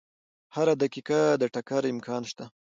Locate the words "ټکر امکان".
1.53-2.23